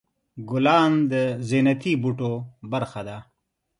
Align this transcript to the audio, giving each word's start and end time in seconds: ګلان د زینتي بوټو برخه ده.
ګلان 0.49 0.93
د 1.11 1.13
زینتي 1.47 1.93
بوټو 2.01 2.33
برخه 2.71 3.01
ده. 3.07 3.17